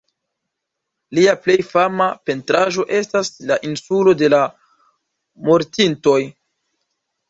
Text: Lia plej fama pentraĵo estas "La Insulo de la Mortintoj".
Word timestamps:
Lia 1.17 1.35
plej 1.43 1.57
fama 1.67 2.07
pentraĵo 2.31 2.87
estas 3.03 3.31
"La 3.53 3.61
Insulo 3.71 4.19
de 4.25 4.35
la 4.39 4.43
Mortintoj". 5.49 6.21